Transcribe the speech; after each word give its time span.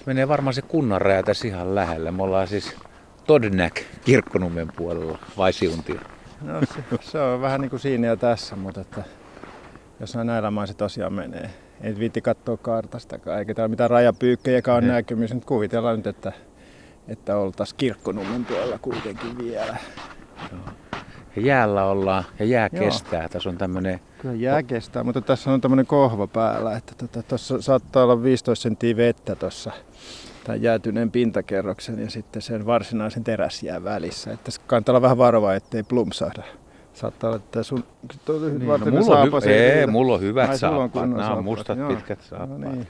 Se 0.00 0.06
menee 0.06 0.28
varmaan 0.28 0.54
se 0.54 0.62
kunnan 0.62 1.00
raja 1.00 1.22
tässä 1.22 1.48
ihan 1.48 1.74
lähellä. 1.74 2.12
Me 2.12 2.22
ollaan 2.22 2.48
siis 2.48 2.76
Todnäk 3.26 3.82
kirkkonummen 4.04 4.68
puolella 4.76 5.18
vai 5.36 5.52
Siuntio? 5.52 5.96
No 6.40 6.60
se, 6.60 6.98
se, 7.00 7.20
on 7.20 7.40
vähän 7.40 7.60
niin 7.60 7.70
kuin 7.70 7.80
siinä 7.80 8.06
ja 8.06 8.16
tässä, 8.16 8.56
mutta 8.56 8.80
että 8.80 9.04
jos 10.00 10.14
näillä 10.14 10.50
main 10.50 10.68
se 10.68 10.74
tosiaan 10.74 11.12
menee. 11.12 11.50
Ei 11.80 11.98
viitti 11.98 12.20
katsoa 12.20 12.56
kartastakaan, 12.56 13.38
eikä 13.38 13.54
täällä 13.54 13.68
mitään 13.70 13.90
rajapyykkejäkään 13.90 14.84
ole 14.84 14.92
näkymissä. 14.92 15.34
Nyt 15.34 15.44
kuvitellaan 15.44 15.96
nyt, 15.96 16.06
että, 16.06 16.32
että 17.08 17.36
oltaisiin 17.36 17.76
kirkkonummen 17.76 18.44
puolella 18.44 18.78
kuitenkin 18.78 19.38
vielä. 19.38 19.76
Joo. 20.52 20.74
Ja 21.36 21.42
jäällä 21.42 21.84
ollaan 21.84 22.24
ja 22.38 22.44
jää 22.44 22.68
Joo. 22.72 22.84
kestää. 22.84 23.28
Tässä 23.28 23.48
on 23.48 23.58
tämmöinen... 23.58 24.00
Kyllä 24.18 24.34
jää 24.34 24.62
kestää, 24.62 25.04
mutta 25.04 25.20
tässä 25.20 25.50
on 25.50 25.60
tämmöinen 25.60 25.86
kohva 25.86 26.26
päällä, 26.26 26.76
että 26.76 27.06
tuossa 27.28 27.54
tota, 27.54 27.62
saattaa 27.62 28.04
olla 28.04 28.22
15 28.22 28.62
senttiä 28.62 28.96
vettä 28.96 29.34
tuossa 29.34 29.72
tämän 30.44 30.62
jäätyneen 30.62 31.10
pintakerroksen 31.10 31.98
ja 31.98 32.10
sitten 32.10 32.42
sen 32.42 32.66
varsinaisen 32.66 33.24
teräsjää 33.24 33.84
välissä. 33.84 34.32
Että 34.32 34.50
kannattaa 34.66 34.92
olla 34.92 35.02
vähän 35.02 35.18
varovaa, 35.18 35.54
ettei 35.54 35.82
plumpsahda. 35.82 36.42
Saattaa 36.92 37.30
olla, 37.30 37.36
että 37.36 37.62
sun... 37.62 37.84
Niin, 38.28 38.68
no, 38.68 38.78
mulla, 38.78 39.20
on 39.20 39.28
hy- 39.28 39.48
ei, 39.48 39.86
mulla 39.86 40.14
on 40.14 40.20
hyvät 40.20 40.56
saappaat. 40.56 41.10
Nämä 41.10 41.34
on 41.34 41.44
mustat 41.44 41.78
Joo. 41.78 41.88
pitkät 41.88 42.20
saappaat. 42.20 42.60
No 42.60 42.70
niin. 42.70 42.86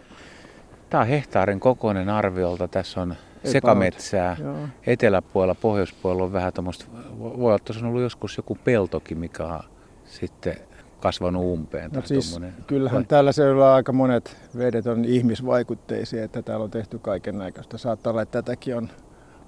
Tämä 0.91 1.01
on 1.01 1.07
hehtaarin 1.07 1.61
kokoinen 1.61 2.09
arviolta. 2.09 2.69
Tässä 2.69 3.01
on 3.01 3.15
sekametsää. 3.45 4.37
Joo. 4.41 4.57
Eteläpuolella, 4.87 5.55
pohjoispuolella 5.55 6.25
on 6.25 6.33
vähän 6.33 6.53
tuommoista, 6.53 6.85
voi 7.19 7.33
olla, 7.39 7.57
että 7.57 7.73
on 7.79 7.87
ollut 7.87 8.03
joskus 8.03 8.37
joku 8.37 8.59
peltokin, 8.65 9.19
mikä 9.19 9.45
on 9.45 9.61
sitten 10.05 10.57
kasvanut 11.01 11.45
umpeen. 11.45 11.91
No 11.95 12.03
siis, 12.05 12.41
kyllähän 12.67 12.97
vai? 12.97 13.05
täällä 13.05 13.33
seudulla 13.33 13.75
aika 13.75 13.93
monet 13.93 14.37
vedet 14.59 14.87
on 14.87 15.05
ihmisvaikutteisia, 15.05 16.25
että 16.25 16.43
täällä 16.43 16.65
on 16.65 16.71
tehty 16.71 16.99
kaiken 16.99 17.39
näköistä. 17.39 17.79
Saattaa 17.79 18.11
olla, 18.11 18.23
että 18.23 18.43
tätäkin 18.43 18.77
on 18.77 18.89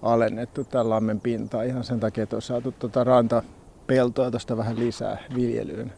alennettu 0.02 0.64
tämän 0.64 0.90
lammen 0.90 1.20
pintaa 1.20 1.62
ihan 1.62 1.84
sen 1.84 2.00
takia, 2.00 2.24
että 2.24 2.36
on 2.36 2.42
saatu 2.42 2.72
tuota 2.72 3.04
rantapeltoa 3.04 4.30
tuosta 4.30 4.56
vähän 4.56 4.78
lisää 4.78 5.18
viljelyyn. 5.34 5.92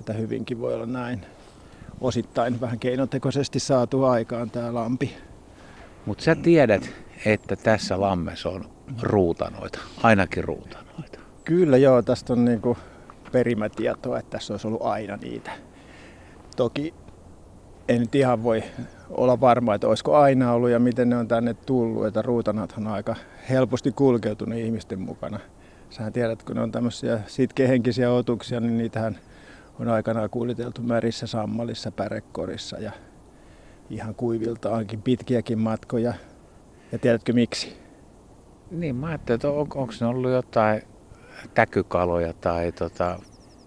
Että 0.00 0.12
hyvinkin 0.12 0.60
voi 0.60 0.74
olla 0.74 0.86
näin 0.86 1.26
osittain 2.00 2.60
vähän 2.60 2.78
keinotekoisesti 2.78 3.60
saatu 3.60 4.04
aikaan 4.04 4.50
tämä 4.50 4.74
lampi. 4.74 5.16
Mutta 6.06 6.24
sä 6.24 6.34
tiedät, 6.34 6.90
että 7.24 7.56
tässä 7.56 8.00
lammessa 8.00 8.48
on 8.48 8.64
ruutanoita, 9.02 9.78
ainakin 10.02 10.44
ruutanoita. 10.44 11.18
Kyllä 11.44 11.76
joo, 11.76 12.02
tästä 12.02 12.32
on 12.32 12.44
niinku 12.44 12.76
perimätietoa, 13.32 14.18
että 14.18 14.30
tässä 14.30 14.52
olisi 14.52 14.66
ollut 14.66 14.82
aina 14.82 15.16
niitä. 15.16 15.50
Toki 16.56 16.94
en 17.88 18.00
nyt 18.00 18.14
ihan 18.14 18.42
voi 18.42 18.62
olla 19.10 19.40
varma, 19.40 19.74
että 19.74 19.88
olisiko 19.88 20.16
aina 20.16 20.52
ollut 20.52 20.70
ja 20.70 20.78
miten 20.78 21.08
ne 21.08 21.16
on 21.16 21.28
tänne 21.28 21.54
tullut, 21.54 22.06
että 22.06 22.22
ruutanathan 22.22 22.86
on 22.86 22.92
aika 22.92 23.16
helposti 23.50 23.92
kulkeutunut 23.92 24.58
ihmisten 24.58 25.00
mukana. 25.00 25.40
Sähän 25.90 26.12
tiedät, 26.12 26.42
kun 26.42 26.56
ne 26.56 26.62
on 26.62 26.72
tämmöisiä 26.72 27.20
sitkehenkisiä 27.26 28.12
otuksia, 28.12 28.60
niin 28.60 28.78
niitähän 28.78 29.18
on 29.80 29.88
aikanaan 29.88 30.30
kuljeteltu 30.30 30.82
märissä 30.82 31.26
sammalissa, 31.26 31.90
pärekorissa 31.90 32.78
ja 32.78 32.92
ihan 33.90 34.14
kuiviltaankin 34.14 35.02
pitkiäkin 35.02 35.58
matkoja. 35.58 36.14
Ja 36.92 36.98
tiedätkö 36.98 37.32
miksi? 37.32 37.76
Niin, 38.70 38.96
mä 38.96 39.06
ajattelin, 39.06 39.36
että 39.36 39.48
on, 39.48 39.54
onko 39.58 39.92
ne 40.00 40.06
ollut 40.06 40.30
jotain 40.30 40.82
täkykaloja 41.54 42.32
tai 42.32 42.72
tota, 42.72 43.18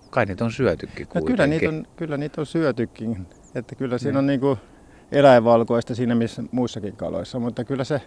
kai 0.09 0.25
niitä 0.25 0.45
on 0.45 0.51
syötykin 0.51 1.07
kuitenkin. 1.07 1.21
No 1.21 1.25
kyllä, 1.25 1.47
niitä 1.47 1.69
on, 1.69 1.87
kyllä 1.95 2.17
niitä 2.17 2.41
on 2.41 2.45
syötykin. 2.45 3.27
Että 3.55 3.75
kyllä 3.75 3.97
siinä 3.97 4.11
niin. 4.11 4.17
on 4.17 4.27
niin 4.27 4.39
kuin 4.39 4.59
eläinvalkoista 5.11 5.95
siinä 5.95 6.15
missä 6.15 6.43
muissakin 6.51 6.95
kaloissa, 6.95 7.39
mutta 7.39 7.63
kyllä 7.63 7.83
se 7.83 8.01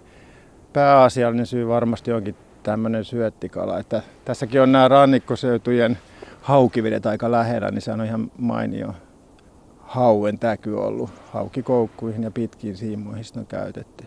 pääasiallinen 0.72 1.46
syy 1.46 1.68
varmasti 1.68 2.12
onkin 2.12 2.36
tämmöinen 2.62 3.04
syöttikala. 3.04 3.78
Että 3.78 4.02
tässäkin 4.24 4.62
on 4.62 4.72
nämä 4.72 4.88
rannikkoseutujen 4.88 5.98
haukivedet 6.40 7.06
aika 7.06 7.30
lähellä, 7.30 7.70
niin 7.70 7.82
se 7.82 7.92
on 7.92 8.04
ihan 8.04 8.30
mainio 8.38 8.94
hauen 9.78 10.38
täky 10.38 10.74
ollut. 10.74 11.10
Haukikoukkuihin 11.30 12.22
ja 12.22 12.30
pitkiin 12.30 12.76
siimoihin 12.76 13.24
on 13.36 13.46
käytetty. 13.46 14.04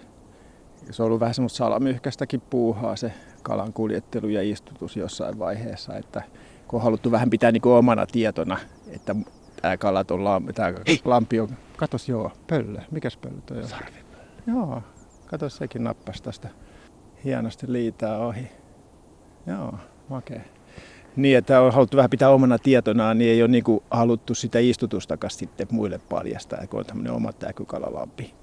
Se 0.91 1.03
on 1.03 1.05
ollut 1.05 1.19
vähän 1.19 1.33
semmoista 1.33 1.57
salamyhkästäkin 1.57 2.41
puuhaa 2.41 2.95
se 2.95 3.13
kalan 3.43 3.73
kuljettelu 3.73 4.27
ja 4.27 4.41
istutus 4.41 4.97
jossain 4.97 5.39
vaiheessa, 5.39 5.95
että 5.95 6.23
kun 6.67 6.77
on 6.77 6.83
haluttu 6.83 7.11
vähän 7.11 7.29
pitää 7.29 7.51
niin 7.51 7.61
kuin 7.61 7.73
omana 7.73 8.05
tietona, 8.05 8.57
että 8.87 9.15
tämä 9.61 9.77
kalat 9.77 10.11
on 10.11 10.23
lampi, 10.23 10.53
tämä 10.53 10.73
lampi 11.05 11.39
on, 11.39 11.49
katos 11.77 12.09
joo, 12.09 12.31
pöllö, 12.47 12.81
mikäs 12.91 13.17
pöllö 13.17 13.37
toi 13.45 13.57
on? 13.57 13.67
Sarvipöllö. 13.67 14.23
Joo, 14.47 14.81
katos 15.25 15.57
sekin 15.57 15.83
nappas 15.83 16.21
tästä 16.21 16.49
hienosti 17.23 17.71
liitää 17.71 18.17
ohi. 18.17 18.47
Joo, 19.47 19.73
makea. 20.09 20.41
Niin, 21.15 21.37
että 21.37 21.61
on 21.61 21.73
haluttu 21.73 21.97
vähän 21.97 22.09
pitää 22.09 22.29
omana 22.29 22.59
tietonaan, 22.59 23.17
niin 23.17 23.31
ei 23.31 23.41
ole 23.41 23.51
niin 23.51 23.63
kuin 23.63 23.83
haluttu 23.91 24.35
sitä 24.35 24.59
istutustakaan 24.59 25.31
sitten 25.31 25.67
muille 25.71 25.99
paljastaa, 26.09 26.67
kun 26.67 26.79
on 26.79 26.85
tämmöinen 26.85 27.13
oma 27.13 27.33
täkykalalampi. 27.33 28.33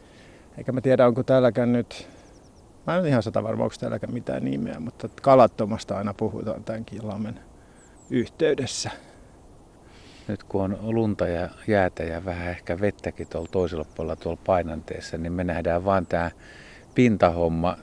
Eikä 0.58 0.72
mä 0.72 0.81
tiedä, 0.81 1.06
onko 1.06 1.22
täälläkään 1.22 1.72
nyt 1.72 2.08
Mä 2.87 2.94
en 2.94 3.00
ole 3.00 3.09
ihan 3.09 3.22
sata 3.22 3.43
varma, 3.43 3.65
onko 3.65 3.76
täälläkään 3.81 4.15
mitään 4.15 4.44
nimeä, 4.44 4.81
mutta 4.81 5.09
kalattomasta 5.22 5.98
aina 5.98 6.15
puhutaan 6.15 6.65
tämänkin 6.65 7.09
lammen 7.09 7.41
yhteydessä. 8.10 8.91
Nyt 10.28 10.44
kun 10.44 10.62
on 10.62 10.78
lunta 10.81 11.28
ja 11.28 11.48
jäätä 11.66 12.03
ja 12.03 12.25
vähän 12.25 12.48
ehkä 12.48 12.81
vettäkin 12.81 13.28
tuolla 13.28 13.48
toisella 13.53 13.84
puolella 13.94 14.16
tuolla 14.16 14.41
painanteessa, 14.47 15.19
niin 15.19 15.32
me 15.32 15.44
nähdään 15.44 15.84
vain 15.84 16.06
tämä 16.06 16.31
pintahomma. 16.94 17.76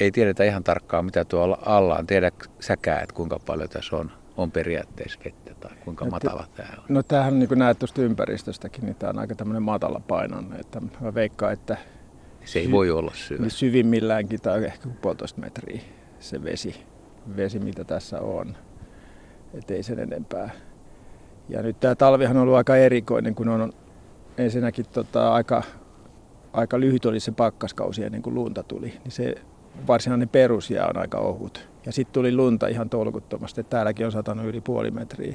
Ei 0.00 0.10
tiedetä 0.10 0.44
ihan 0.44 0.64
tarkkaan, 0.64 1.04
mitä 1.04 1.24
tuolla 1.24 1.58
alla 1.66 1.96
on. 1.96 2.06
Tiedä 2.06 2.32
säkään, 2.60 3.02
että 3.02 3.14
kuinka 3.14 3.38
paljon 3.46 3.68
tässä 3.68 3.96
on, 3.96 4.12
on 4.36 4.50
periaatteessa 4.50 5.18
vettä 5.24 5.54
tai 5.60 5.76
kuinka 5.84 6.04
no, 6.04 6.10
matala 6.10 6.46
tämä 6.56 6.68
on. 6.78 6.84
No 6.88 7.02
tämähän 7.02 7.38
niin 7.38 7.48
kuin 7.48 7.58
näet 7.58 7.78
tuosta 7.78 8.02
ympäristöstäkin, 8.02 8.84
niin 8.84 8.96
tämä 8.96 9.10
on 9.10 9.18
aika 9.18 9.34
tämmöinen 9.34 9.62
matala 9.62 10.00
painonne. 10.08 10.56
Että 10.56 10.80
mä 11.00 11.14
veikkaan, 11.14 11.52
että 11.52 11.76
se 12.46 12.58
ei 12.58 12.70
voi 12.70 12.90
olla 12.90 13.12
syvä. 13.14 13.42
Niin 13.42 13.50
syvimmilläänkin 13.50 14.40
tai 14.40 14.64
ehkä 14.64 14.88
puolitoista 15.02 15.40
metriä 15.40 15.80
se 16.20 16.44
vesi, 16.44 16.74
vesi 17.36 17.58
mitä 17.58 17.84
tässä 17.84 18.20
on. 18.20 18.56
Et 19.54 19.70
ei 19.70 19.82
sen 19.82 19.98
enempää. 19.98 20.50
Ja 21.48 21.62
nyt 21.62 21.80
tämä 21.80 21.94
talvihan 21.94 22.36
on 22.36 22.42
ollut 22.42 22.56
aika 22.56 22.76
erikoinen, 22.76 23.34
kun 23.34 23.48
on 23.48 23.72
ensinnäkin 24.38 24.86
tota, 24.92 25.32
aika, 25.32 25.62
aika 26.52 26.80
lyhyt 26.80 27.06
oli 27.06 27.20
se 27.20 27.32
pakkaskausi 27.32 28.04
ennen 28.04 28.22
kuin 28.22 28.34
lunta 28.34 28.62
tuli. 28.62 28.94
Niin 29.04 29.12
se 29.12 29.34
varsinainen 29.86 30.28
perusjää 30.28 30.86
on 30.86 30.98
aika 30.98 31.18
ohut. 31.18 31.68
Ja 31.86 31.92
sitten 31.92 32.12
tuli 32.12 32.36
lunta 32.36 32.68
ihan 32.68 32.90
tolkuttomasti. 32.90 33.64
Täälläkin 33.64 34.06
on 34.06 34.12
satanut 34.12 34.46
yli 34.46 34.60
puoli 34.60 34.90
metriä 34.90 35.34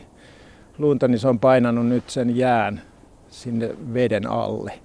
lunta, 0.77 1.07
niin 1.07 1.19
se 1.19 1.27
on 1.27 1.39
painanut 1.39 1.87
nyt 1.87 2.09
sen 2.09 2.37
jään 2.37 2.81
sinne 3.29 3.75
veden 3.93 4.27
alle. 4.27 4.79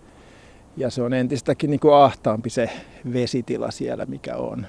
Ja 0.77 0.91
se 0.91 1.03
on 1.03 1.15
entistäkin 1.15 1.71
niin 1.71 1.81
kuin 1.81 1.95
ahtaampi 1.95 2.51
se 2.51 2.71
vesitila 3.13 3.71
siellä, 3.71 4.07
mikä 4.07 4.37
on. 4.37 4.67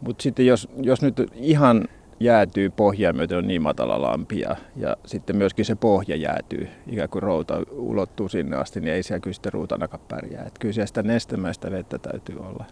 Mutta 0.00 0.22
sitten 0.22 0.46
jos, 0.46 0.68
jos 0.82 1.02
nyt 1.02 1.30
ihan 1.34 1.88
jäätyy 2.20 2.70
pohjaa 2.70 3.12
myöten 3.12 3.38
on 3.38 3.48
niin 3.48 3.62
matala 3.62 4.02
lampi 4.02 4.40
ja, 4.40 4.56
ja 4.76 4.96
sitten 5.06 5.36
myöskin 5.36 5.64
se 5.64 5.74
pohja 5.74 6.16
jäätyy, 6.16 6.68
ikään 6.86 7.08
kuin 7.08 7.22
routa 7.22 7.62
ulottuu 7.70 8.28
sinne 8.28 8.56
asti, 8.56 8.80
niin 8.80 8.94
ei 8.94 9.02
siellä 9.02 9.20
kyllä 9.20 9.34
sitten 9.34 9.52
ruutanakaan 9.52 10.02
pärjää. 10.08 10.44
Et 10.44 10.58
kyllä 10.58 10.72
siellä 10.72 10.86
sitä 10.86 11.02
nestemäistä 11.02 11.70
vettä 11.70 11.98
täytyy 11.98 12.36
olla. 12.38 12.64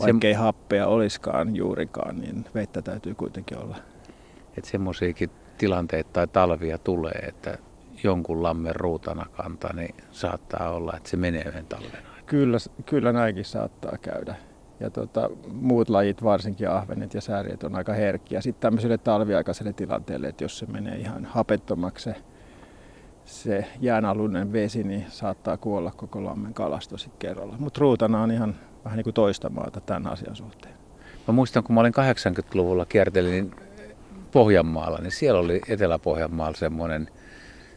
Vaikka 0.00 0.26
ei 0.26 0.32
happea 0.32 0.86
olisikaan 0.86 1.56
juurikaan, 1.56 2.20
niin 2.20 2.44
vettä 2.54 2.82
täytyy 2.82 3.14
kuitenkin 3.14 3.58
olla. 3.58 3.76
Että 4.58 4.70
semmoisiakin 4.70 5.30
tilanteita 5.58 6.10
tai 6.12 6.26
talvia 6.26 6.78
tulee, 6.78 7.24
että 7.28 7.58
jonkun 8.02 8.42
lammen 8.42 8.76
ruutana 8.76 9.26
kantaa, 9.36 9.72
niin 9.72 9.94
saattaa 10.10 10.70
olla, 10.70 10.92
että 10.96 11.10
se 11.10 11.16
menee 11.16 11.42
yhden 11.42 11.66
talven. 11.66 12.14
Kyllä, 12.26 12.58
kyllä 12.86 13.12
näinkin 13.12 13.44
saattaa 13.44 13.98
käydä. 14.02 14.34
Ja 14.80 14.90
tota, 14.90 15.30
muut 15.52 15.88
lajit, 15.88 16.22
varsinkin 16.22 16.70
ahvenet 16.70 17.14
ja 17.14 17.20
sääriet, 17.20 17.64
on 17.64 17.74
aika 17.74 17.92
herkkiä. 17.92 18.40
Sitten 18.40 18.60
tämmöiselle 18.60 18.98
talviaikaiselle 18.98 19.72
tilanteelle, 19.72 20.28
että 20.28 20.44
jos 20.44 20.58
se 20.58 20.66
menee 20.66 20.96
ihan 20.96 21.24
hapettomaksi 21.24 22.04
se, 22.04 22.16
se 23.24 23.64
jäänalunen 23.80 24.52
vesi, 24.52 24.84
niin 24.84 25.04
saattaa 25.08 25.56
kuolla 25.56 25.92
koko 25.96 26.24
lammen 26.24 26.54
kalasto 26.54 26.98
sitten 26.98 27.18
kerralla. 27.18 27.56
Mutta 27.58 27.80
ruutana 27.80 28.22
on 28.22 28.30
ihan 28.30 28.56
vähän 28.84 28.96
niin 28.96 29.04
kuin 29.04 29.14
toista 29.14 29.50
maata 29.50 29.80
tämän 29.80 30.06
asian 30.06 30.36
suhteen. 30.36 30.74
Mä 31.28 31.34
muistan, 31.34 31.64
kun 31.64 31.74
mä 31.74 31.80
olin 31.80 31.94
80-luvulla 31.94 32.84
kiertelin 32.84 33.50
Pohjanmaalla, 34.32 34.98
niin 34.98 35.12
siellä 35.12 35.40
oli 35.40 35.60
Etelä-Pohjanmaalla 35.68 36.56
semmoinen– 36.56 37.08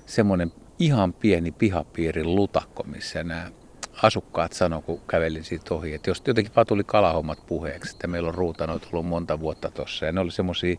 semmoinen 0.07 0.51
ihan 0.79 1.13
pieni 1.13 1.51
pihapiirin 1.51 2.35
lutakko, 2.35 2.83
missä 2.83 3.23
nämä 3.23 3.51
asukkaat 4.03 4.53
sanoi, 4.53 4.81
kun 4.81 5.01
kävelin 5.07 5.43
siitä 5.43 5.73
ohi, 5.73 5.93
että 5.93 6.09
jos 6.09 6.23
jotenkin 6.27 6.55
vaan 6.55 6.67
tuli 6.67 6.83
kalahommat 6.83 7.45
puheeksi, 7.47 7.95
että 7.95 8.07
meillä 8.07 8.29
on 8.29 8.35
ruutanoita 8.35 8.87
ollut 8.93 9.05
monta 9.05 9.39
vuotta 9.39 9.71
tuossa 9.71 10.05
ja 10.05 10.11
ne 10.11 10.19
oli 10.19 10.31
semmoisia 10.31 10.75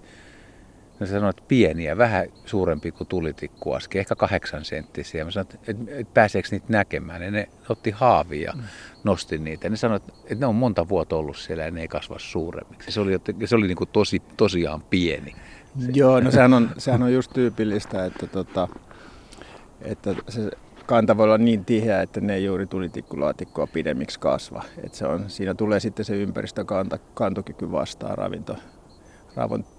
Ne 1.00 1.06
sanoivat, 1.06 1.38
että 1.38 1.48
pieniä, 1.48 1.98
vähän 1.98 2.26
suurempi 2.44 2.92
kuin 2.92 3.08
tulitikkuaski, 3.08 3.98
ehkä 3.98 4.16
kahdeksan 4.16 4.64
senttisiä. 4.64 5.24
Mä 5.24 5.30
sanoin, 5.30 5.48
että, 5.52 5.82
että 5.88 6.12
pääseekö 6.14 6.48
niitä 6.50 6.66
näkemään. 6.68 7.22
Ja 7.22 7.30
ne 7.30 7.48
otti 7.68 7.90
haavia 7.90 8.50
ja 8.50 8.52
mm. 8.52 8.62
nosti 9.04 9.38
niitä. 9.38 9.68
Ne 9.68 9.76
sanoivat, 9.76 10.08
että 10.08 10.34
ne 10.34 10.46
on 10.46 10.54
monta 10.54 10.88
vuotta 10.88 11.16
ollut 11.16 11.36
siellä 11.36 11.64
ja 11.64 11.70
ne 11.70 11.80
ei 11.80 11.88
kasva 11.88 12.18
suuremmiksi. 12.18 12.92
Se 12.92 13.00
oli, 13.00 13.12
se 13.44 13.56
oli 13.56 13.66
niin 13.66 13.76
kuin 13.76 13.90
tosi, 13.92 14.22
tosiaan 14.36 14.82
pieni. 14.82 15.34
Se. 15.78 15.90
Joo, 15.94 16.20
no 16.20 16.30
sehän 16.30 16.54
on, 16.54 16.70
sehän 16.78 17.02
on 17.02 17.12
just 17.12 17.32
tyypillistä, 17.32 18.04
että, 18.04 18.26
tota, 18.26 18.68
että 19.82 20.14
se 20.28 20.50
kanta 20.86 21.16
voi 21.16 21.24
olla 21.24 21.38
niin 21.38 21.64
tiheä, 21.64 22.02
että 22.02 22.20
ne 22.20 22.34
ei 22.34 22.44
juuri 22.44 22.66
tulitikkulaatikkoa 22.66 23.66
pidemmiksi 23.66 24.20
kasva. 24.20 24.62
Et 24.84 24.94
se 24.94 25.06
on, 25.06 25.30
siinä 25.30 25.54
tulee 25.54 25.80
sitten 25.80 26.04
se 26.04 26.16
ympäristökanta, 26.16 26.98
kantokyky 27.14 27.72
vastaan 27.72 28.18
ravinto, 28.18 28.56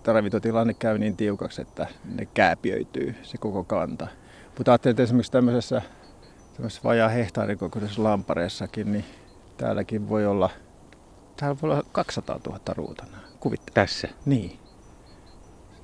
ravintotilanne 0.06 0.74
käy 0.74 0.98
niin 0.98 1.18
tiukaksi, 1.18 1.62
että 1.62 1.88
ne 2.16 2.26
kääpiöityy 2.34 3.16
se 3.24 3.38
koko 3.38 3.64
kanta. 3.64 4.08
Mutta 4.58 4.72
ajattelin, 4.72 4.92
että 4.92 5.04
esimerkiksi 5.04 5.32
tämmöisessä, 5.32 5.82
tämmöisessä 6.54 6.82
vajaa 6.84 7.10
hehtaarikokoisessa 7.10 8.04
lampareessakin, 8.04 8.92
niin 8.92 9.06
täälläkin 9.58 10.10
voi 10.10 10.26
olla, 10.26 10.50
täällä 11.40 11.58
voi 11.62 11.72
olla 11.72 11.84
200 11.92 12.40
000 12.48 12.60
ruutana. 12.76 13.18
Kuvittele. 13.40 13.74
Tässä? 13.74 14.08
Niin. 14.26 14.60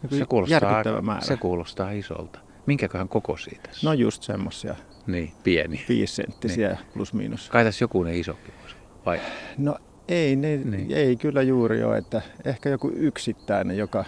Se 0.10 0.26
kuulostaa, 0.26 0.84
se 1.20 1.38
kuulostaa 1.38 1.92
isolta. 1.92 2.45
Minkäköhän 2.66 3.10
koko 3.10 3.38
siitä? 3.38 3.70
No 3.84 3.94
just 3.94 4.24
semmosia. 4.24 4.76
Niin, 5.08 5.32
pieni. 5.44 5.86
Viisisenttisiä 5.90 6.68
niin. 6.68 6.80
plus 6.94 7.14
miinus. 7.14 7.50
Kai 7.50 7.64
tässä 7.64 7.84
joku 7.84 8.04
ne 8.04 8.18
isokin 8.18 8.54
vai? 9.06 9.20
No 9.58 9.78
ei, 10.08 10.36
ne, 10.36 10.58
niin. 10.58 10.92
ei 10.92 11.16
kyllä 11.16 11.42
juuri 11.42 11.84
ole, 11.84 11.98
että 11.98 12.22
ehkä 12.46 12.70
joku 12.70 12.92
yksittäinen, 12.96 13.78
joka 13.78 14.06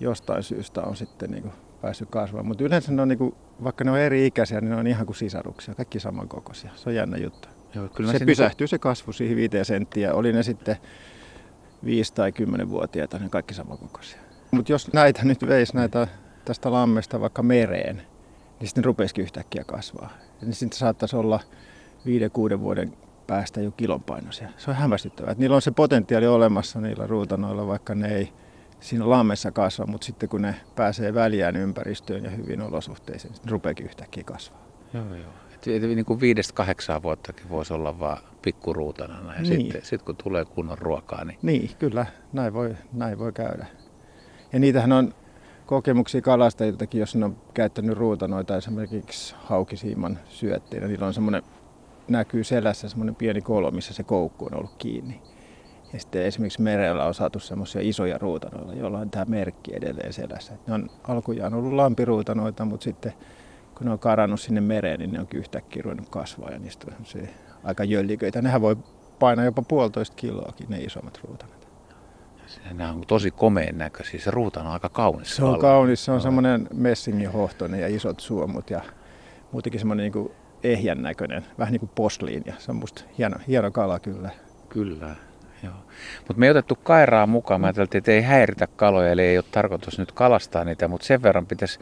jostain 0.00 0.42
syystä 0.42 0.82
on 0.82 0.96
sitten 0.96 1.30
niin 1.30 1.42
kuin 1.42 1.54
päässyt 1.80 2.10
kasvamaan. 2.10 2.46
Mutta 2.46 2.64
yleensä 2.64 2.92
ne 2.92 3.02
on, 3.02 3.08
niin 3.08 3.18
kuin, 3.18 3.34
vaikka 3.64 3.84
ne 3.84 3.90
on 3.90 3.98
eri 3.98 4.26
ikäisiä, 4.26 4.60
niin 4.60 4.70
ne 4.70 4.76
on 4.76 4.86
ihan 4.86 5.06
kuin 5.06 5.16
sisaruksia, 5.16 5.74
kaikki 5.74 6.00
samankokoisia. 6.00 6.70
Se 6.76 6.88
on 6.88 6.94
jännä 6.94 7.16
juttu. 7.16 7.48
Joo, 7.74 7.88
kyllä 7.88 8.12
se, 8.12 8.24
pysähtyy 8.24 8.64
niin 8.64 8.68
se 8.68 8.78
kasvu 8.78 9.12
siihen 9.12 9.36
viiteen 9.36 9.64
senttiä, 9.64 10.14
oli 10.14 10.32
ne 10.32 10.42
sitten 10.42 10.76
5 11.84 12.14
tai 12.14 12.32
10 12.32 12.68
vuotiaita, 12.68 13.18
ne 13.18 13.28
kaikki 13.28 13.54
samankokoisia. 13.54 14.18
Mutta 14.50 14.72
jos 14.72 14.92
näitä 14.92 15.24
nyt 15.24 15.46
veisi 15.46 15.76
näitä 15.76 16.08
tästä 16.46 16.72
lammesta 16.72 17.20
vaikka 17.20 17.42
mereen, 17.42 18.02
niin 18.60 18.68
sitten 18.68 18.84
rupeisikin 18.84 19.22
yhtäkkiä 19.22 19.64
kasvaa. 19.64 20.10
Niin 20.42 20.54
sitten 20.54 20.78
saattaisi 20.78 21.16
olla 21.16 21.40
viiden, 22.06 22.30
kuuden 22.30 22.60
vuoden 22.60 22.92
päästä 23.26 23.60
jo 23.60 23.70
kilon 23.70 24.02
painoisia. 24.02 24.48
Se 24.56 24.70
on 24.70 24.76
hämmästyttävää. 24.76 25.32
Että 25.32 25.42
niillä 25.42 25.56
on 25.56 25.62
se 25.62 25.70
potentiaali 25.70 26.26
olemassa 26.26 26.80
niillä 26.80 27.06
ruutanoilla, 27.06 27.66
vaikka 27.66 27.94
ne 27.94 28.14
ei 28.14 28.32
siinä 28.80 29.10
lammessa 29.10 29.50
kasva, 29.50 29.86
mutta 29.86 30.04
sitten 30.04 30.28
kun 30.28 30.42
ne 30.42 30.54
pääsee 30.76 31.14
väliään 31.14 31.56
ympäristöön 31.56 32.24
ja 32.24 32.30
hyvin 32.30 32.62
olosuhteisiin, 32.62 33.32
niin 33.32 33.50
rupeakin 33.50 33.86
yhtäkkiä 33.86 34.24
kasvaa. 34.24 34.66
Joo, 34.94 35.14
joo. 35.14 35.32
Et, 35.54 35.68
et, 35.68 35.82
niin 35.82 36.04
kuin 36.04 36.20
viidestä 36.20 36.54
kahdeksaan 36.54 37.02
vuottakin 37.02 37.48
voisi 37.48 37.74
olla 37.74 37.98
vaan 37.98 38.18
pikkuruutanana 38.42 39.34
ja 39.34 39.42
niin. 39.42 39.62
sitten 39.62 39.84
sit 39.84 40.02
kun 40.02 40.16
tulee 40.16 40.44
kunnon 40.44 40.78
ruokaa, 40.78 41.24
niin... 41.24 41.38
Niin, 41.42 41.70
kyllä. 41.78 42.06
Näin 42.32 42.54
voi, 42.54 42.76
näin 42.92 43.18
voi 43.18 43.32
käydä. 43.32 43.66
Ja 44.52 44.58
niitähän 44.58 44.92
on 44.92 45.14
kokemuksia 45.66 46.20
kalastajiltakin, 46.20 46.98
jos 46.98 47.14
ne 47.14 47.24
on 47.24 47.36
käyttänyt 47.54 47.98
ruutanoita 47.98 48.56
esimerkiksi 48.56 49.34
haukisiiman 49.38 50.18
syötteenä. 50.28 50.86
Niillä 50.86 51.06
on 51.06 51.14
semmoinen 51.14 51.42
näkyy 52.08 52.44
selässä 52.44 52.88
semmoinen 52.88 53.14
pieni 53.14 53.40
kolo, 53.40 53.70
missä 53.70 53.94
se 53.94 54.02
koukku 54.02 54.44
on 54.44 54.58
ollut 54.58 54.74
kiinni. 54.78 55.20
Ja 55.92 56.00
sitten 56.00 56.22
esimerkiksi 56.22 56.62
merellä 56.62 57.04
on 57.04 57.14
saatu 57.14 57.38
semmoisia 57.38 57.80
isoja 57.84 58.18
ruutanoita, 58.18 58.74
joilla 58.74 58.98
on 58.98 59.10
tämä 59.10 59.24
merkki 59.24 59.76
edelleen 59.76 60.12
selässä. 60.12 60.54
Ne 60.66 60.74
on 60.74 60.90
alkujaan 61.08 61.54
ollut 61.54 61.72
lampiruutanoita, 61.72 62.64
mutta 62.64 62.84
sitten 62.84 63.12
kun 63.74 63.86
ne 63.86 63.92
on 63.92 63.98
karannut 63.98 64.40
sinne 64.40 64.60
mereen, 64.60 65.00
niin 65.00 65.12
ne 65.12 65.20
on 65.20 65.26
yhtäkkiä 65.34 65.82
ruvennut 65.82 66.08
kasvaa 66.08 66.50
ja 66.50 66.58
niistä 66.58 66.86
on 66.98 67.28
aika 67.64 67.84
jölliköitä. 67.84 68.42
Nehän 68.42 68.60
voi 68.60 68.76
painaa 69.18 69.44
jopa 69.44 69.62
puolitoista 69.62 70.16
kiloakin, 70.16 70.66
ne 70.68 70.78
isommat 70.78 71.20
ruutanat. 71.24 71.65
Nämä 72.72 72.90
on 72.90 73.04
tosi 73.06 73.30
komeen 73.30 73.78
näköisiä. 73.78 74.20
Se 74.20 74.30
ruuta 74.30 74.60
on 74.60 74.66
aika 74.66 74.88
kaunis. 74.88 75.36
Se 75.36 75.44
on 75.44 75.58
kaunis. 75.58 76.04
Se 76.04 76.12
on 76.12 76.20
semmoinen 76.20 76.68
messingin 76.74 77.32
hohtoinen 77.32 77.80
ja 77.80 77.88
isot 77.88 78.20
suomut 78.20 78.70
ja 78.70 78.80
muutenkin 79.52 79.80
semmoinen 79.80 80.04
niin 80.04 80.12
kuin 80.12 80.32
ehjän 80.62 81.02
näköinen, 81.02 81.46
vähän 81.58 81.72
niin 81.72 81.80
kuin 81.80 81.90
posliinia. 81.94 82.54
Se 82.58 82.70
on 82.70 82.76
musta 82.76 83.04
hieno, 83.18 83.36
hieno 83.48 83.70
kala 83.70 83.98
kyllä. 83.98 84.30
Kyllä, 84.68 85.16
joo. 85.62 85.74
Mutta 86.18 86.40
me 86.40 86.46
ei 86.46 86.50
otettu 86.50 86.78
kairaa 86.82 87.26
mukaan. 87.26 87.60
Mä 87.60 87.66
ajattelin, 87.66 87.88
että 87.94 88.12
ei 88.12 88.22
häiritä 88.22 88.66
kaloja, 88.66 89.10
eli 89.10 89.22
ei 89.22 89.38
ole 89.38 89.44
tarkoitus 89.50 89.98
nyt 89.98 90.12
kalastaa 90.12 90.64
niitä, 90.64 90.88
mutta 90.88 91.06
sen 91.06 91.22
verran 91.22 91.46
pitäisi 91.46 91.78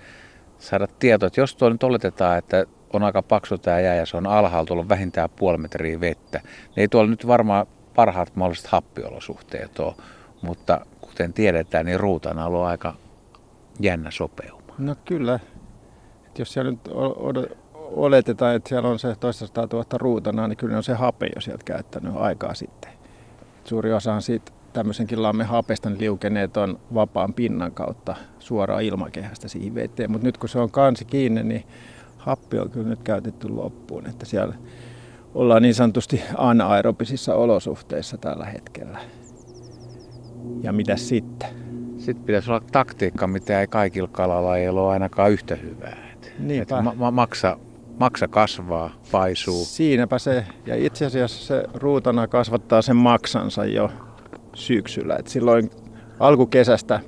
saada 0.58 0.86
tietoa, 0.98 1.26
että 1.26 1.40
jos 1.40 1.56
tuo 1.56 1.68
nyt 1.68 1.82
oletetaan, 1.82 2.38
että 2.38 2.66
on 2.92 3.02
aika 3.02 3.22
paksu 3.22 3.58
tämä 3.58 3.80
jää 3.80 3.94
ja 3.94 4.06
se 4.06 4.16
on 4.16 4.26
alhaalla, 4.26 4.66
tuolla 4.66 4.82
on 4.82 4.88
vähintään 4.88 5.30
puoli 5.30 5.58
metriä 5.58 6.00
vettä, 6.00 6.40
niin 6.42 6.72
ei 6.76 6.88
tuolla 6.88 7.10
nyt 7.10 7.26
varmaan 7.26 7.66
parhaat 7.94 8.36
mahdolliset 8.36 8.66
happiolosuhteet 8.66 9.78
ole, 9.78 9.94
mutta 10.44 10.86
kuten 11.00 11.32
tiedetään, 11.32 11.86
niin 11.86 12.00
ruutan 12.00 12.38
on 12.38 12.66
aika 12.66 12.94
jännä 13.80 14.10
sopeuma. 14.10 14.74
No 14.78 14.96
kyllä. 15.04 15.40
Et 16.26 16.38
jos 16.38 16.52
siellä 16.52 16.70
nyt 16.70 16.80
oletetaan, 17.74 18.54
että 18.54 18.68
siellä 18.68 18.88
on 18.88 18.98
se 18.98 19.16
toista 19.20 19.68
tuhatta 19.68 19.98
ruutana, 19.98 20.48
niin 20.48 20.56
kyllä 20.56 20.76
on 20.76 20.82
se 20.82 20.94
hape 20.94 21.28
jo 21.34 21.40
sieltä 21.40 21.64
käyttänyt 21.64 22.12
aikaa 22.16 22.54
sitten. 22.54 22.90
Suuri 23.64 23.92
osa 23.92 24.14
on 24.14 24.22
siitä 24.22 24.52
tämmöisenkin 24.72 25.22
lammen 25.22 25.46
hapesta 25.46 25.90
niin 25.90 26.00
liukeneet 26.00 26.56
on 26.56 26.78
vapaan 26.94 27.34
pinnan 27.34 27.72
kautta 27.72 28.16
suoraan 28.38 28.82
ilmakehästä 28.82 29.48
siihen 29.48 29.74
veteen. 29.74 30.10
Mutta 30.10 30.26
nyt 30.26 30.38
kun 30.38 30.48
se 30.48 30.58
on 30.58 30.70
kansi 30.70 31.04
kiinni, 31.04 31.42
niin 31.42 31.64
happi 32.18 32.58
on 32.58 32.70
kyllä 32.70 32.88
nyt 32.88 33.02
käytetty 33.02 33.48
loppuun. 33.48 34.06
Että 34.06 34.26
siellä 34.26 34.54
ollaan 35.34 35.62
niin 35.62 35.74
sanotusti 35.74 36.22
anaerobisissa 36.36 37.34
olosuhteissa 37.34 38.18
tällä 38.18 38.44
hetkellä. 38.44 38.98
Ja 40.62 40.72
mitä 40.72 40.96
sitten? 40.96 41.48
Sitten 41.98 42.24
pitäisi 42.24 42.50
olla 42.50 42.62
taktiikka, 42.72 43.26
mitä 43.26 43.60
ei 43.60 43.66
kaikilla 43.66 44.08
kalalla 44.12 44.56
ei 44.56 44.68
ole 44.68 44.92
ainakaan 44.92 45.30
yhtä 45.30 45.54
hyvää. 45.54 45.96
Niinpä. 46.38 46.82
ma- 46.82 46.94
ma- 46.96 47.10
maksa 47.10 47.56
maksa 48.00 48.28
kasvaa, 48.28 48.90
paisuu. 49.12 49.64
Siinäpä 49.64 50.18
se. 50.18 50.46
Ja 50.66 50.76
itse 50.76 51.06
asiassa 51.06 51.46
se 51.46 51.64
ruutana 51.74 52.26
kasvattaa 52.26 52.82
sen 52.82 52.96
maksansa 52.96 53.64
jo 53.64 53.90
syksyllä. 54.54 55.16
Et 55.18 55.26
silloin 55.26 55.70
alkukesästä, 56.20 57.00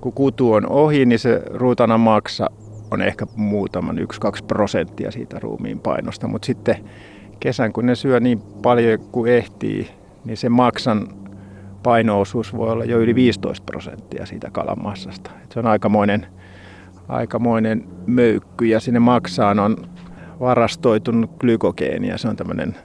kun 0.00 0.12
kutu 0.12 0.52
on 0.52 0.70
ohi, 0.70 1.06
niin 1.06 1.18
se 1.18 1.42
ruutana 1.50 1.98
maksa 1.98 2.50
on 2.90 3.02
ehkä 3.02 3.26
muutaman 3.36 3.98
1-2 3.98 4.02
prosenttia 4.46 5.10
siitä 5.10 5.38
ruumiin 5.38 5.80
painosta. 5.80 6.28
Mutta 6.28 6.46
sitten 6.46 6.76
kesän, 7.40 7.72
kun 7.72 7.86
ne 7.86 7.94
syö 7.94 8.20
niin 8.20 8.42
paljon 8.62 9.00
kuin 9.12 9.32
ehtii, 9.32 9.88
niin 10.24 10.36
se 10.36 10.48
maksan 10.48 11.08
painoosuus 11.82 12.56
voi 12.56 12.70
olla 12.70 12.84
jo 12.84 12.98
yli 12.98 13.14
15 13.14 13.64
prosenttia 13.64 14.26
siitä 14.26 14.50
kalamassasta. 14.50 15.30
Et 15.44 15.52
se 15.52 15.58
on 15.58 15.66
aikamoinen 15.66 16.26
aikamoinen 17.08 17.88
möykky 18.06 18.66
ja 18.66 18.80
sinne 18.80 19.00
maksaan 19.00 19.58
on 19.58 19.76
varastoitunut 20.40 21.30
glykogeenia. 21.38 22.18
Se 22.18 22.28
on 22.28 22.36
tämmöinen 22.36 22.76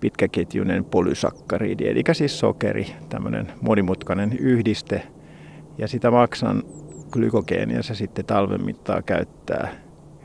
pitkäketjuinen 0.00 0.84
polysakkaridi, 0.84 1.88
eli 1.88 2.02
siis 2.12 2.38
sokeri, 2.38 2.86
tämmöinen 3.08 3.52
monimutkainen 3.60 4.38
yhdiste. 4.38 5.02
Ja 5.78 5.88
sitä 5.88 6.10
maksan 6.10 6.62
glykogeenia 7.10 7.82
se 7.82 7.94
sitten 7.94 8.24
talven 8.24 8.64
mittaan 8.64 9.04
käyttää 9.04 9.68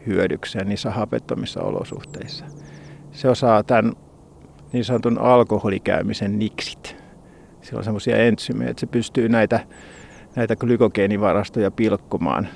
hyödykseen 0.07 0.69
niissä 0.69 0.91
hapettomissa 0.91 1.61
olosuhteissa. 1.61 2.45
Se 3.11 3.29
osaa 3.29 3.63
tämän 3.63 3.93
niin 4.73 4.85
sanotun 4.85 5.17
alkoholikäymisen 5.17 6.39
niksit. 6.39 6.84
Sillä 7.65 7.77
on 7.77 7.83
semmoisia 7.83 8.17
entsymejä, 8.17 8.69
että 8.69 8.79
se 8.79 8.85
pystyy 8.85 9.29
näitä 9.29 9.59
näitä 10.35 10.55
glykogeenivarastoja 10.55 11.71
pilkkomaan. 11.71 12.47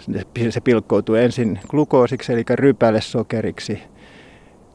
Se 0.50 0.62
pilkkoutuu 0.62 1.16
ensin 1.16 1.60
glukoosiksi, 1.68 2.34
eli 2.34 2.44
rypäle 2.50 3.02
sokeriksi, 3.02 3.80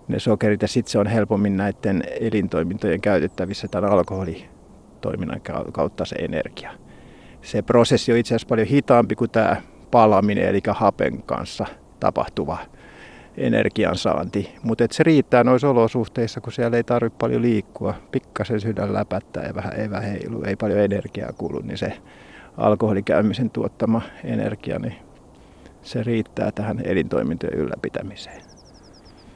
ne 0.08 0.18
sokerit, 0.18 0.62
ja 0.62 0.68
sitten 0.68 0.92
se 0.92 0.98
on 0.98 1.06
helpommin 1.06 1.56
näiden 1.56 2.02
elintoimintojen 2.20 3.00
käytettävissä 3.00 3.68
tämän 3.68 3.90
alkoholitoiminnan 3.90 5.40
kautta 5.72 6.04
se 6.04 6.16
energia. 6.16 6.70
Se 7.42 7.62
prosessi 7.62 8.12
on 8.12 8.18
itse 8.18 8.34
asiassa 8.34 8.48
paljon 8.48 8.68
hitaampi 8.68 9.14
kuin 9.14 9.30
tämä 9.30 9.56
palaminen, 9.90 10.48
eli 10.48 10.60
hapen 10.68 11.22
kanssa 11.22 11.66
tapahtuva 12.00 12.58
energiansaanti. 13.36 14.54
Mutta 14.62 14.84
se 14.90 15.02
riittää 15.02 15.44
noissa 15.44 15.68
olosuhteissa, 15.70 16.40
kun 16.40 16.52
siellä 16.52 16.76
ei 16.76 16.84
tarvitse 16.84 17.18
paljon 17.18 17.42
liikkua. 17.42 17.94
Pikkasen 18.12 18.60
sydän 18.60 18.94
läpättää 18.94 19.46
ja 19.46 19.54
vähän 19.54 19.80
eväheilu, 19.80 20.42
ei 20.44 20.56
paljon 20.56 20.80
energiaa 20.80 21.32
kulu, 21.32 21.60
niin 21.60 21.78
se 21.78 21.92
alkoholikäymisen 22.56 23.50
tuottama 23.50 24.02
energia, 24.24 24.78
niin 24.78 24.94
se 25.82 26.02
riittää 26.02 26.52
tähän 26.52 26.80
elintoimintojen 26.84 27.58
ylläpitämiseen. 27.58 28.42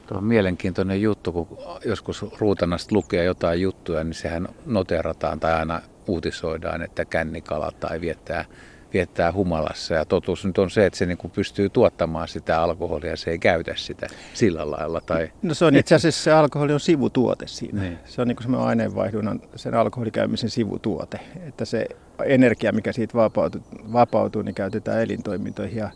Tuo 0.07 0.17
on 0.17 0.23
mielenkiintoinen 0.23 1.01
juttu, 1.01 1.31
kun 1.31 1.57
joskus 1.85 2.25
ruutanasta 2.39 2.95
lukee 2.95 3.23
jotain 3.23 3.61
juttuja, 3.61 4.03
niin 4.03 4.13
sehän 4.13 4.47
noterataan 4.65 5.39
tai 5.39 5.53
aina 5.53 5.81
uutisoidaan, 6.07 6.81
että 6.81 7.05
kännikala 7.05 7.71
tai 7.79 8.01
viettää 8.01 8.45
viettää 8.93 9.31
humalassa. 9.31 9.93
Ja 9.93 10.05
totuus 10.05 10.45
nyt 10.45 10.57
on 10.57 10.69
se, 10.69 10.85
että 10.85 10.99
se 10.99 11.05
niin 11.05 11.17
kuin 11.17 11.31
pystyy 11.31 11.69
tuottamaan 11.69 12.27
sitä 12.27 12.61
alkoholia, 12.61 13.15
se 13.15 13.31
ei 13.31 13.39
käytä 13.39 13.73
sitä 13.75 14.07
sillä 14.33 14.71
lailla. 14.71 15.01
Tai... 15.01 15.31
No 15.41 15.53
se 15.53 15.65
on 15.65 15.75
itse 15.75 15.95
asiassa 15.95 16.23
se 16.23 16.31
alkoholi 16.31 16.73
on 16.73 16.79
sivutuote 16.79 17.47
siinä. 17.47 17.81
Niin. 17.81 17.99
Se 18.05 18.21
on 18.21 18.27
niin 18.27 18.35
kuin 18.35 18.55
aineenvaihdunnan, 18.55 19.41
sen 19.55 19.73
alkoholikäymisen 19.73 20.49
sivutuote. 20.49 21.19
Että 21.47 21.65
se 21.65 21.85
energia, 22.25 22.71
mikä 22.71 22.91
siitä 22.91 23.13
vapautuu, 23.13 23.61
vapautuu 23.93 24.41
niin 24.41 24.55
käytetään 24.55 25.01
elintoimintoihin 25.01 25.77
ja 25.77 25.89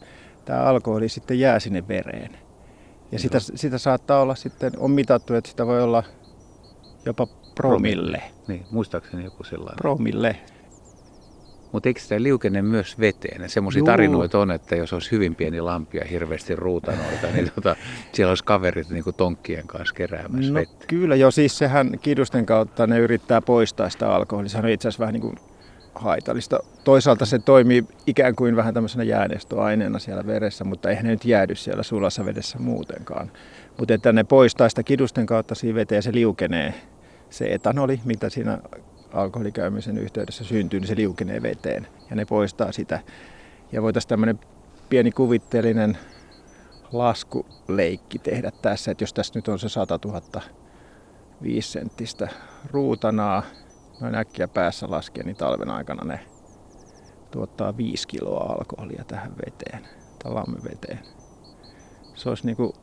tämä 0.45 0.59
alkoholi 0.59 1.09
sitten 1.09 1.39
jää 1.39 1.59
sinne 1.59 1.88
vereen. 1.88 2.38
Ja 3.12 3.19
sitä, 3.19 3.39
sitä 3.39 3.77
saattaa 3.77 4.21
olla 4.21 4.35
sitten, 4.35 4.71
on 4.77 4.91
mitattu, 4.91 5.33
että 5.33 5.50
sitä 5.50 5.67
voi 5.67 5.83
olla 5.83 6.03
jopa 7.05 7.27
promille. 7.55 8.21
Niin, 8.47 8.65
muistaakseni 8.71 9.23
joku 9.23 9.43
sellainen. 9.43 9.77
Promille. 9.77 10.35
Mutta 11.73 11.89
eikö 11.89 11.99
sitä 11.99 12.23
liukene 12.23 12.61
myös 12.61 12.99
veteen? 12.99 13.49
Semmoisia 13.49 13.83
tarinoita 13.83 14.39
on, 14.39 14.51
että 14.51 14.75
jos 14.75 14.93
olisi 14.93 15.11
hyvin 15.11 15.35
pieni 15.35 15.61
lampi 15.61 15.97
ja 15.97 16.05
hirveästi 16.05 16.55
ruutanoita, 16.55 17.27
niin 17.33 17.51
tota, 17.55 17.75
siellä 18.11 18.31
olisi 18.31 18.43
kaverit 18.43 18.89
niin 18.89 19.03
kuin 19.03 19.15
tonkkien 19.15 19.67
kanssa 19.67 19.95
keräämässä 19.95 20.53
no, 20.53 20.59
vettä. 20.59 20.85
Kyllä 20.87 21.15
jo, 21.15 21.31
siis 21.31 21.57
sehän 21.57 21.99
kidusten 22.01 22.45
kautta 22.45 22.87
ne 22.87 22.99
yrittää 22.99 23.41
poistaa 23.41 23.89
sitä 23.89 24.15
alkoholia. 24.15 24.49
Se 24.49 24.57
on 24.57 24.69
itse 24.69 24.87
asiassa 24.87 25.01
vähän 25.01 25.13
niin 25.13 25.21
kuin 25.21 25.35
haitallista. 25.95 26.59
Toisaalta 26.83 27.25
se 27.25 27.39
toimii 27.39 27.85
ikään 28.07 28.35
kuin 28.35 28.55
vähän 28.55 28.73
tämmöisenä 28.73 29.03
jäänestoaineena 29.03 29.99
siellä 29.99 30.25
veressä, 30.25 30.63
mutta 30.63 30.89
eihän 30.89 31.05
ne 31.05 31.11
nyt 31.11 31.25
jäädy 31.25 31.55
siellä 31.55 31.83
sulassa 31.83 32.25
vedessä 32.25 32.59
muutenkaan. 32.59 33.31
Mutta 33.77 33.93
että 33.93 34.13
ne 34.13 34.23
poistaa 34.23 34.69
sitä 34.69 34.83
kidusten 34.83 35.25
kautta 35.25 35.55
siinä 35.55 35.75
veteen 35.75 35.97
ja 35.97 36.01
se 36.01 36.13
liukenee. 36.13 36.73
Se 37.29 37.45
etanoli, 37.45 37.99
mitä 38.05 38.29
siinä 38.29 38.59
alkoholikäymisen 39.13 39.98
yhteydessä 39.98 40.43
syntyy, 40.43 40.79
niin 40.79 40.88
se 40.88 40.96
liukenee 40.96 41.41
veteen 41.41 41.88
ja 42.10 42.15
ne 42.15 42.25
poistaa 42.25 42.72
sitä. 42.72 43.00
Ja 43.72 43.82
voitaisiin 43.82 44.10
tämmöinen 44.10 44.39
pieni 44.89 45.12
kuvitteellinen 45.12 45.98
laskuleikki 46.91 48.20
tehdä 48.20 48.51
tässä, 48.62 48.91
että 48.91 49.03
jos 49.03 49.13
tässä 49.13 49.34
nyt 49.36 49.48
on 49.48 49.60
se 49.60 49.70
100 49.70 50.00
000 50.05 50.22
5 51.43 51.72
senttistä 51.72 52.27
ruutanaa, 52.72 53.43
noin 54.01 54.15
äkkiä 54.15 54.48
päässä 54.48 54.89
laskee, 54.89 55.24
niin 55.24 55.36
talven 55.36 55.70
aikana 55.70 56.03
ne 56.03 56.20
tuottaa 57.32 57.77
5 57.77 58.08
kiloa 58.08 58.55
alkoholia 58.60 59.03
tähän 59.08 59.32
veteen, 59.46 59.88
talamme 60.24 60.60
veteen. 60.63 61.00
Se 62.13 62.29
olisi 62.29 62.46
niin 62.46 62.55
kuin 62.55 62.74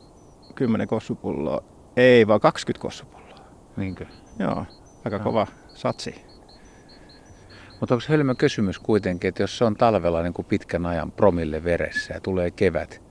10 0.54 0.88
kossupulloa, 0.88 1.62
ei 1.96 2.26
vaan 2.26 2.40
20 2.40 2.82
kossupulloa. 2.82 3.38
Niinkö? 3.76 4.06
Joo, 4.38 4.64
aika 5.04 5.18
no. 5.18 5.24
kova 5.24 5.46
satsi. 5.80 6.24
Mutta 7.80 7.94
onko 7.94 8.04
hölmö 8.08 8.34
kysymys 8.34 8.78
kuitenkin, 8.78 9.28
että 9.28 9.42
jos 9.42 9.58
se 9.58 9.64
on 9.64 9.76
talvella 9.76 10.22
niin 10.22 10.32
kuin 10.32 10.46
pitkän 10.46 10.86
ajan 10.86 11.12
promille 11.12 11.64
veressä 11.64 12.14
ja 12.14 12.20
tulee 12.20 12.50
kevät, 12.50 13.02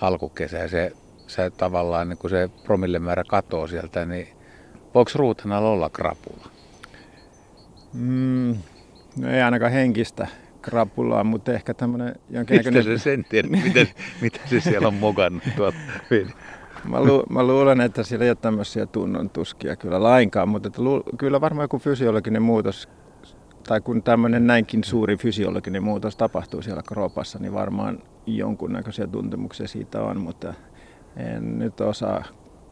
alkukesä 0.00 0.56
ja 0.58 0.68
se, 0.68 0.92
se 1.26 1.50
tavallaan 1.50 2.08
niin 2.08 2.18
kuin 2.18 2.30
se 2.30 2.50
promille 2.64 2.98
määrä 2.98 3.24
katoo 3.28 3.66
sieltä, 3.66 4.04
niin 4.04 4.28
voiko 4.94 5.10
ruutana 5.14 5.58
olla 5.58 5.90
krapula? 5.90 6.50
Mm, 7.92 8.56
no 9.16 9.30
ei 9.30 9.42
ainakaan 9.42 9.72
henkistä 9.72 10.26
krapulaa, 10.62 11.24
mutta 11.24 11.52
ehkä 11.52 11.74
tämmöinen 11.74 12.14
jonkinnäköinen... 12.30 12.86
Mistä 12.86 12.98
se 12.98 13.02
sen 13.02 13.24
tiedät, 13.24 13.50
miten, 13.50 13.88
mitä 14.22 14.40
se 14.46 14.60
siellä 14.60 14.88
on 14.88 14.94
mokannut 14.94 15.42
tuolta 15.56 15.78
Mä, 16.84 17.00
lu, 17.00 17.24
mä 17.30 17.42
luulen, 17.42 17.80
että 17.80 18.02
siellä 18.02 18.24
ei 18.24 18.30
ole 18.30 18.38
tämmöisiä 18.40 18.86
tunnon 18.86 19.30
tuskia 19.30 19.76
kyllä 19.76 20.02
lainkaan, 20.02 20.48
mutta 20.48 20.68
että 20.68 20.82
lu, 20.82 21.02
kyllä 21.18 21.40
varmaan 21.40 21.64
joku 21.64 21.78
fysiologinen 21.78 22.42
muutos, 22.42 22.88
tai 23.68 23.80
kun 23.80 24.02
tämmöinen 24.02 24.46
näinkin 24.46 24.84
suuri 24.84 25.16
fysiologinen 25.16 25.82
muutos 25.82 26.16
tapahtuu 26.16 26.62
siellä 26.62 26.82
kropassa, 26.82 27.38
niin 27.38 27.52
varmaan 27.52 27.98
jonkunnäköisiä 28.26 29.06
tuntemuksia 29.06 29.68
siitä 29.68 30.02
on, 30.02 30.20
mutta 30.20 30.54
en 31.16 31.58
nyt 31.58 31.80
osaa 31.80 32.24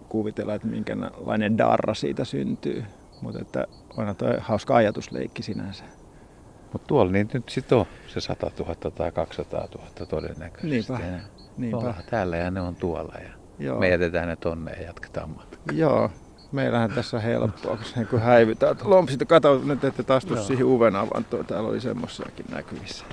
kuvitella, 0.08 0.54
että 0.54 0.68
minkälainen 0.68 1.58
darra 1.58 1.94
siitä 1.94 2.25
syntyy. 2.25 2.84
Mutta 3.23 3.40
että 3.40 3.66
onhan 3.96 4.16
tuo 4.16 4.28
hauska 4.40 4.76
ajatusleikki 4.76 5.42
sinänsä. 5.42 5.84
Mutta 6.73 6.87
tuolla 6.87 7.12
niin 7.12 7.30
nyt 7.32 7.49
sitten 7.49 7.78
on 7.78 7.87
se 8.06 8.20
100 8.20 8.50
000 8.58 8.75
tai 8.75 9.12
200 9.12 9.68
000 9.75 10.06
todennäköisesti. 10.08 10.92
Niinpä. 10.92 11.20
Niinpä. 11.56 11.94
täällä 12.11 12.37
ja 12.37 12.50
ne 12.50 12.61
on 12.61 12.76
tuolla. 12.76 13.14
Ja 13.23 13.43
Joo. 13.58 13.80
Me 13.80 13.88
jätetään 13.88 14.28
ne 14.28 14.37
tonne 14.37 14.73
ja 14.73 14.82
jatketaan 14.82 15.30
matkaa. 15.30 15.75
Joo, 15.75 16.11
meillähän 16.52 16.90
tässä 16.90 17.20
helppoa, 17.20 17.76
kun, 17.76 18.06
kun 18.06 18.20
häivytään. 18.20 18.76
Lompsit, 18.82 19.20
kato 19.28 19.61
nyt, 19.64 19.84
että 19.84 20.02
taas 20.02 20.26
siihen 20.46 20.66
uven 20.66 20.96
avantoon. 20.96 21.46
Täällä 21.46 21.68
oli 21.68 21.80
semmoisiakin 21.80 22.46
näkyvissä. 22.50 23.04